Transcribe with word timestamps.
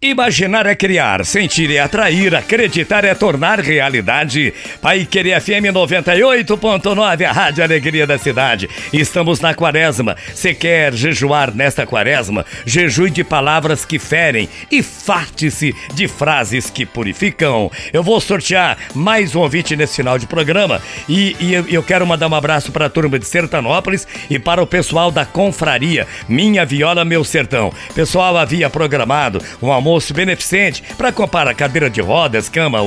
Imaginar 0.00 0.64
é 0.64 0.76
criar, 0.76 1.26
sentir 1.26 1.74
é 1.74 1.80
atrair, 1.80 2.32
acreditar 2.32 3.04
é 3.04 3.16
tornar 3.16 3.58
realidade. 3.58 4.54
Pai 4.80 5.04
Querer 5.04 5.40
FM 5.40 5.74
98.9, 5.74 7.24
a 7.24 7.32
Rádio 7.32 7.64
Alegria 7.64 8.06
da 8.06 8.16
Cidade. 8.16 8.70
Estamos 8.92 9.40
na 9.40 9.54
quaresma. 9.54 10.14
Se 10.32 10.54
quer 10.54 10.94
jejuar 10.94 11.52
nesta 11.52 11.84
quaresma, 11.84 12.46
jejue 12.64 13.10
de 13.10 13.24
palavras 13.24 13.84
que 13.84 13.98
ferem 13.98 14.48
e 14.70 14.84
farte-se 14.84 15.74
de 15.92 16.06
frases 16.06 16.70
que 16.70 16.86
purificam. 16.86 17.68
Eu 17.92 18.04
vou 18.04 18.20
sortear 18.20 18.78
mais 18.94 19.34
um 19.34 19.40
ouvinte 19.40 19.74
nesse 19.74 19.96
final 19.96 20.16
de 20.16 20.28
programa 20.28 20.80
e, 21.08 21.34
e 21.40 21.74
eu, 21.74 21.82
quero 21.82 22.06
mandar 22.06 22.28
um 22.28 22.36
abraço 22.36 22.70
para 22.70 22.86
a 22.86 22.90
turma 22.90 23.18
de 23.18 23.26
Sertanópolis 23.26 24.06
e 24.30 24.38
para 24.38 24.62
o 24.62 24.66
pessoal 24.66 25.10
da 25.10 25.26
Confraria 25.26 26.06
Minha 26.28 26.64
Viola 26.64 27.04
Meu 27.04 27.24
Sertão. 27.24 27.72
Pessoal 27.96 28.36
havia 28.36 28.70
programado 28.70 29.42
um 29.60 29.72
almoço 29.72 29.87
almoço 29.88 30.12
beneficente 30.12 30.82
para 30.98 31.10
comprar 31.10 31.52
cadeira 31.54 31.88
de 31.88 32.00
rodas, 32.00 32.48
cama 32.48 32.78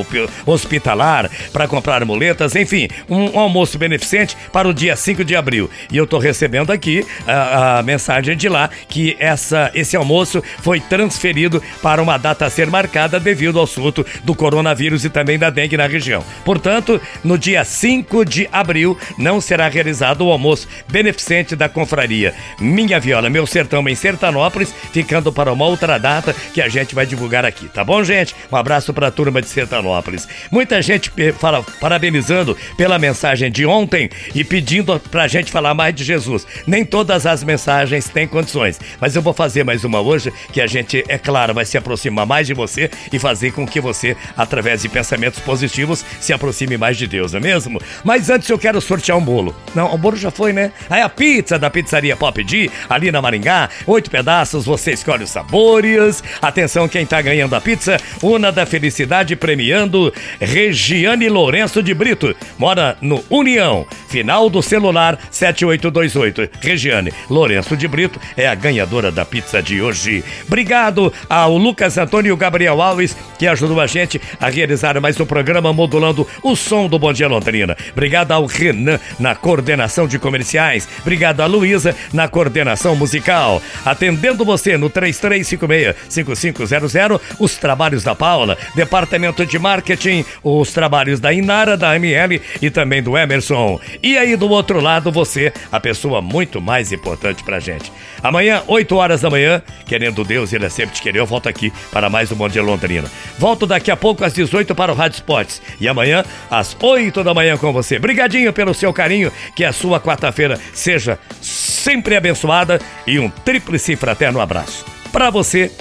hospitalar, 0.46 1.30
para 1.52 1.68
comprar 1.68 2.06
muletas, 2.06 2.56
enfim, 2.56 2.88
um, 3.10 3.36
um, 3.36 3.40
almoço 3.40 3.78
beneficente 3.78 4.38
para 4.54 4.68
o 4.68 4.74
dia 4.74 4.96
5 4.96 5.26
de 5.26 5.36
abril. 5.36 5.70
E 5.92 5.98
eu 5.98 6.04
estou 6.04 6.20
recebendo 6.20 6.72
aqui 6.72 7.06
a, 7.28 7.80
a, 7.80 7.84
mensagem 7.84 8.38
de 8.38 8.48
lá 8.48 8.70
que 8.88 9.16
essa, 9.20 9.72
esse 9.74 9.96
almoço 9.96 10.44
foi 10.60 10.80
transferido 10.80 11.62
para 11.82 12.02
uma 12.02 12.18
data 12.18 12.46
a 12.46 12.50
ser 12.50 12.70
marcada 12.70 13.20
devido 13.20 13.60
ao 13.60 13.66
surto 13.66 14.06
do 14.24 14.36
coronavírus 14.36 15.04
e 15.04 15.10
também 15.10 15.40
da 15.40 15.50
dengue 15.50 15.78
na 15.78 15.88
região. 15.88 16.24
Portanto, 16.46 17.02
no 17.24 17.38
dia 17.38 17.64
5 17.64 18.24
de 18.26 18.48
abril 18.52 18.98
não 19.18 19.42
será 19.42 19.68
realizado 19.68 20.26
o 20.26 20.32
almoço 20.32 20.68
beneficente 20.88 21.56
da 21.56 21.68
confraria 21.68 22.34
Minha 22.60 23.00
Viola, 23.00 23.30
Meu 23.30 23.48
Sertão 23.48 23.88
em 23.90 23.96
Sertanópolis, 23.96 24.74
ficando 24.94 25.32
para 25.32 25.52
uma 25.52 25.66
outra 25.66 25.98
data 25.98 26.36
que 26.54 26.62
a 26.62 26.70
gente 26.70 26.91
gente 26.92 26.96
vai 26.96 27.06
divulgar 27.06 27.46
aqui, 27.46 27.70
tá 27.70 27.84
bom, 27.84 28.04
gente? 28.04 28.36
Um 28.52 28.56
abraço 28.56 28.94
para 28.94 29.08
a 29.08 29.12
turma 29.12 29.42
de 29.42 29.48
Sertanópolis. 29.48 30.28
Muita 30.52 30.82
gente 30.82 31.12
fala, 31.40 31.64
parabenizando 31.80 32.58
pela 32.76 33.00
mensagem 33.00 33.50
de 33.50 33.66
ontem 33.66 34.10
e 34.36 34.44
pedindo 34.44 35.00
pra 35.00 35.28
gente 35.28 35.52
falar 35.52 35.74
mais 35.74 35.96
de 35.96 36.04
Jesus. 36.04 36.46
Nem 36.68 36.84
todas 36.84 37.26
as 37.26 37.44
mensagens 37.44 38.10
têm 38.10 38.28
condições, 38.28 38.80
mas 39.00 39.16
eu 39.16 39.22
vou 39.22 39.34
fazer 39.34 39.64
mais 39.64 39.84
uma 39.86 40.02
hoje 40.02 40.34
que 40.52 40.60
a 40.60 40.68
gente, 40.68 41.04
é 41.08 41.18
claro, 41.18 41.54
vai 41.54 41.66
se 41.66 41.78
aproximar 41.78 42.26
mais 42.26 42.48
de 42.48 42.54
você 42.54 42.92
e 43.12 43.18
fazer 43.18 43.54
com 43.54 43.66
que 43.66 43.80
você, 43.80 44.18
através 44.36 44.82
de 44.82 44.90
pensamentos 44.90 45.40
positivos, 45.40 46.04
se 46.20 46.34
aproxime 46.34 46.78
mais 46.78 46.98
de 46.98 47.08
Deus, 47.08 47.32
não 47.32 47.40
é 47.40 47.44
mesmo? 47.44 47.82
Mas 48.04 48.30
antes 48.30 48.50
eu 48.50 48.60
quero 48.60 48.82
sortear 48.82 49.18
um 49.18 49.24
bolo. 49.24 49.56
Não, 49.74 49.94
o 49.94 49.98
bolo 49.98 50.18
já 50.18 50.30
foi, 50.32 50.52
né? 50.52 50.72
Aí 50.90 51.02
a 51.02 51.10
pizza 51.10 51.58
da 51.58 51.70
pizzaria 51.70 52.18
Pop 52.18 52.44
D, 52.44 52.70
ali 52.90 53.12
na 53.12 53.22
Maringá, 53.22 53.70
oito 53.88 54.12
pedaços, 54.12 54.66
você 54.66 54.92
escolhe 54.92 55.24
os 55.24 55.30
sabores. 55.30 56.22
Atenção 56.42 56.81
quem 56.88 57.06
tá 57.06 57.22
ganhando 57.22 57.56
a 57.56 57.62
pizza. 57.62 57.98
Una 58.22 58.52
da 58.52 58.66
Felicidade 58.66 59.36
premiando 59.36 60.14
Regiane 60.40 61.30
Lourenço 61.30 61.82
de 61.82 61.94
Brito. 61.94 62.36
Mora 62.58 62.98
no 63.02 63.24
União. 63.30 63.86
Final 64.10 64.50
do 64.50 64.62
celular 64.62 65.18
7828. 65.30 66.50
Regiane 66.62 67.14
Lourenço 67.30 67.78
de 67.78 67.88
Brito 67.88 68.20
é 68.36 68.48
a 68.48 68.56
ganhadora 68.56 69.12
da 69.12 69.24
pizza 69.26 69.62
de 69.62 69.82
hoje. 69.82 70.24
Obrigado 70.48 71.14
ao 71.30 71.58
Lucas 71.58 71.98
Antônio 71.98 72.36
Gabriel 72.36 72.82
Alves 72.82 73.16
que 73.38 73.48
ajudou 73.48 73.80
a 73.80 73.88
gente 73.88 74.22
a 74.40 74.50
realizar 74.50 75.00
mais 75.02 75.20
um 75.20 75.26
programa 75.26 75.74
modulando 75.74 76.28
o 76.44 76.56
som 76.56 76.88
do 76.88 77.00
Bom 77.00 77.12
Dia 77.12 77.28
Londrina. 77.28 77.76
Obrigado 77.92 78.32
ao 78.32 78.46
Renan 78.46 79.00
na 79.20 79.34
coordenação 79.34 80.08
de 80.08 80.20
comerciais. 80.20 80.88
Obrigado 81.02 81.42
a 81.42 81.46
Luísa 81.46 81.96
na 82.14 82.28
coordenação 82.28 82.96
musical. 82.96 83.62
Atendendo 83.84 84.46
você 84.46 84.78
no 84.78 84.90
3356 84.90 86.71
55 86.80 87.22
os 87.40 87.58
trabalhos 87.58 88.04
da 88.04 88.16
Paula, 88.16 88.58
departamento 88.76 89.46
de 89.46 89.58
marketing, 89.58 90.24
os 90.44 90.72
trabalhos 90.72 91.20
da 91.20 91.34
Inara, 91.34 91.76
da 91.76 91.96
ML 91.96 92.42
e 92.62 92.70
também 92.70 93.02
do 93.02 93.18
Emerson. 93.18 93.80
E 94.02 94.18
aí 94.18 94.36
do 94.36 94.50
outro 94.50 94.80
lado, 94.80 95.12
você, 95.12 95.52
a 95.72 95.80
pessoa 95.80 96.22
muito 96.22 96.62
mais 96.62 96.92
importante 96.92 97.44
pra 97.44 97.60
gente. 97.60 97.92
Amanhã, 98.22 98.62
8 98.68 98.96
horas 98.96 99.22
da 99.22 99.30
manhã, 99.30 99.62
querendo 99.86 100.24
Deus, 100.24 100.54
ele 100.54 100.66
é 100.66 100.70
sempre 100.70 100.96
te 100.96 101.02
querer, 101.02 101.20
eu 101.20 101.26
volto 101.26 101.50
aqui 101.50 101.74
para 101.92 102.10
mais 102.10 102.32
um 102.32 102.36
Bom 102.36 102.48
Dia 102.48 102.64
Londrina. 102.64 103.10
Volto 103.38 103.66
daqui 103.66 103.92
a 103.92 103.98
pouco 103.98 104.24
às 104.24 104.34
18 104.34 104.76
para 104.76 104.92
o 104.92 104.96
Rádio 104.96 105.16
Esportes. 105.16 105.62
E 105.80 105.88
amanhã, 105.88 106.24
às 106.50 106.76
8 106.80 107.24
da 107.24 107.34
manhã 107.34 107.58
com 107.58 107.74
você. 107.74 107.98
Brigadinho 107.98 108.54
pelo 108.54 108.74
seu 108.74 108.94
carinho, 108.94 109.32
que 109.56 109.66
a 109.66 109.74
sua 109.74 110.00
quarta-feira 110.00 110.60
seja 110.74 111.18
sempre 111.40 112.16
abençoada 112.16 112.80
e 113.08 113.20
um 113.20 113.30
tríplice 113.30 113.96
fraterno 113.96 114.40
abraço. 114.40 114.86
Para 115.12 115.30
você 115.30 115.72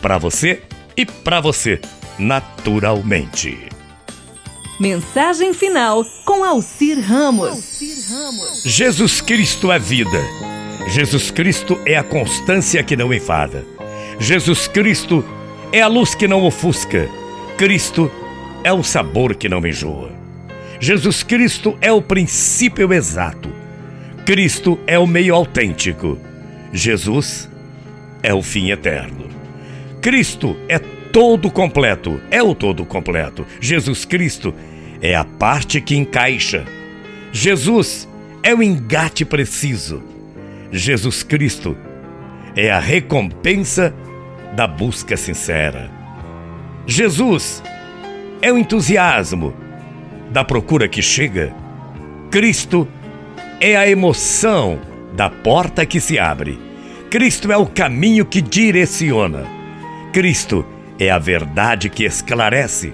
para 0.00 0.18
você 0.18 0.62
e 0.96 1.04
para 1.04 1.40
você, 1.40 1.80
naturalmente. 2.18 3.68
Mensagem 4.78 5.52
final 5.52 6.04
com 6.24 6.42
Alcir 6.42 6.98
Ramos. 7.00 7.78
Jesus 8.64 9.20
Cristo 9.20 9.70
é 9.70 9.78
vida. 9.78 10.18
Jesus 10.88 11.30
Cristo 11.30 11.78
é 11.84 11.96
a 11.96 12.02
constância 12.02 12.82
que 12.82 12.96
não 12.96 13.12
enfada. 13.12 13.64
Jesus 14.18 14.66
Cristo 14.66 15.24
é 15.72 15.82
a 15.82 15.86
luz 15.86 16.14
que 16.14 16.26
não 16.26 16.44
ofusca. 16.44 17.08
Cristo 17.58 18.10
é 18.64 18.72
o 18.72 18.82
sabor 18.82 19.34
que 19.34 19.48
não 19.48 19.64
enjoa. 19.66 20.12
Jesus 20.80 21.22
Cristo 21.22 21.76
é 21.80 21.92
o 21.92 22.00
princípio 22.00 22.92
exato. 22.92 23.52
Cristo 24.24 24.80
é 24.86 24.98
o 24.98 25.06
meio 25.06 25.34
autêntico. 25.34 26.18
Jesus 26.72 27.50
é 28.22 28.32
o 28.32 28.42
fim 28.42 28.70
eterno. 28.70 29.19
Cristo 30.00 30.56
é 30.66 30.78
todo 30.78 31.50
completo, 31.50 32.20
é 32.30 32.42
o 32.42 32.54
todo 32.54 32.86
completo. 32.86 33.46
Jesus 33.60 34.06
Cristo 34.06 34.54
é 35.02 35.14
a 35.14 35.24
parte 35.24 35.78
que 35.80 35.94
encaixa. 35.94 36.64
Jesus 37.32 38.08
é 38.42 38.54
o 38.54 38.62
engate 38.62 39.24
preciso. 39.24 40.02
Jesus 40.72 41.22
Cristo 41.22 41.76
é 42.56 42.70
a 42.70 42.78
recompensa 42.78 43.94
da 44.54 44.66
busca 44.66 45.16
sincera. 45.18 45.90
Jesus 46.86 47.62
é 48.40 48.50
o 48.50 48.56
entusiasmo 48.56 49.54
da 50.30 50.42
procura 50.44 50.88
que 50.88 51.02
chega. 51.02 51.52
Cristo 52.30 52.88
é 53.60 53.76
a 53.76 53.86
emoção 53.86 54.80
da 55.14 55.28
porta 55.28 55.84
que 55.84 56.00
se 56.00 56.18
abre. 56.18 56.58
Cristo 57.10 57.52
é 57.52 57.56
o 57.56 57.66
caminho 57.66 58.24
que 58.24 58.40
direciona. 58.40 59.59
Cristo 60.12 60.66
é 60.98 61.08
a 61.08 61.18
verdade 61.18 61.88
que 61.88 62.04
esclarece. 62.04 62.92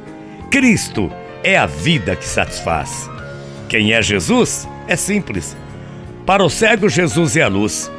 Cristo 0.51 1.11
é 1.43 1.57
a 1.57 1.65
vida 1.65 2.15
que 2.15 2.27
satisfaz. 2.27 3.11
Quem 3.71 3.95
é 3.95 4.03
Jesus? 4.03 4.69
É 4.87 4.97
simples. 4.97 5.57
Para 6.27 6.45
o 6.45 6.51
cego, 6.51 6.91
Jesus 6.91 7.35
é 7.37 7.43
a 7.43 7.49
luz. 7.49 7.91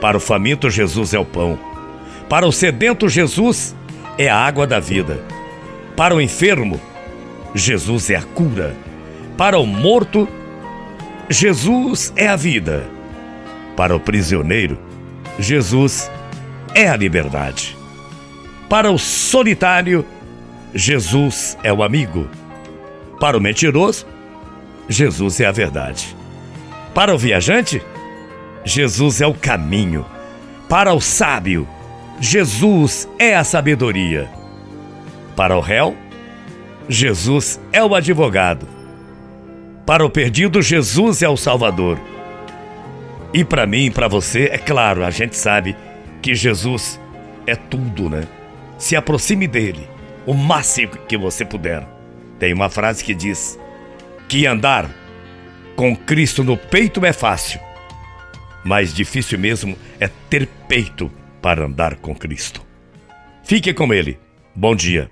Para 0.00 0.16
o 0.16 0.20
faminto, 0.20 0.68
Jesus 0.68 1.14
é 1.14 1.18
o 1.20 1.24
pão. 1.24 1.56
Para 2.28 2.46
o 2.46 2.52
sedento, 2.52 3.08
Jesus 3.08 3.76
é 4.18 4.28
a 4.28 4.36
água 4.36 4.66
da 4.66 4.80
vida. 4.80 5.22
Para 5.96 6.16
o 6.16 6.20
enfermo, 6.20 6.80
Jesus 7.54 8.10
é 8.10 8.16
a 8.16 8.22
cura. 8.22 8.74
Para 9.36 9.56
o 9.56 9.66
morto, 9.66 10.28
Jesus 11.30 12.12
é 12.16 12.26
a 12.26 12.34
vida. 12.34 12.84
Para 13.76 13.94
o 13.94 14.00
prisioneiro, 14.00 14.76
Jesus 15.38 16.10
é 16.74 16.88
a 16.88 16.96
liberdade. 16.96 17.77
Para 18.68 18.90
o 18.90 18.98
solitário, 18.98 20.04
Jesus 20.74 21.56
é 21.62 21.72
o 21.72 21.82
amigo. 21.82 22.28
Para 23.18 23.36
o 23.36 23.40
mentiroso, 23.40 24.06
Jesus 24.88 25.40
é 25.40 25.46
a 25.46 25.52
verdade. 25.52 26.14
Para 26.94 27.14
o 27.14 27.18
viajante, 27.18 27.82
Jesus 28.64 29.20
é 29.20 29.26
o 29.26 29.32
caminho. 29.32 30.04
Para 30.68 30.92
o 30.92 31.00
sábio, 31.00 31.66
Jesus 32.20 33.08
é 33.18 33.34
a 33.34 33.42
sabedoria. 33.42 34.28
Para 35.34 35.56
o 35.56 35.60
réu, 35.60 35.96
Jesus 36.88 37.58
é 37.72 37.82
o 37.82 37.94
advogado. 37.94 38.68
Para 39.86 40.04
o 40.04 40.10
perdido, 40.10 40.60
Jesus 40.60 41.22
é 41.22 41.28
o 41.28 41.36
Salvador. 41.36 41.98
E 43.32 43.44
para 43.44 43.66
mim 43.66 43.86
e 43.86 43.90
para 43.90 44.08
você, 44.08 44.50
é 44.52 44.58
claro, 44.58 45.04
a 45.04 45.10
gente 45.10 45.36
sabe 45.36 45.74
que 46.20 46.34
Jesus 46.34 47.00
é 47.46 47.54
tudo, 47.54 48.10
né? 48.10 48.24
Se 48.78 48.94
aproxime 48.94 49.48
dele 49.48 49.88
o 50.24 50.32
máximo 50.32 50.96
que 51.08 51.16
você 51.16 51.44
puder. 51.44 51.84
Tem 52.38 52.54
uma 52.54 52.70
frase 52.70 53.02
que 53.02 53.14
diz 53.14 53.58
que 54.28 54.46
andar 54.46 54.88
com 55.74 55.96
Cristo 55.96 56.44
no 56.44 56.56
peito 56.56 57.04
é 57.04 57.12
fácil, 57.12 57.60
mas 58.64 58.94
difícil 58.94 59.38
mesmo 59.38 59.76
é 59.98 60.08
ter 60.28 60.46
peito 60.68 61.10
para 61.42 61.64
andar 61.64 61.96
com 61.96 62.14
Cristo. 62.14 62.64
Fique 63.42 63.72
com 63.72 63.92
ele. 63.92 64.18
Bom 64.54 64.76
dia. 64.76 65.10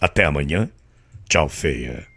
Até 0.00 0.24
amanhã. 0.24 0.68
Tchau, 1.28 1.48
feia. 1.48 2.07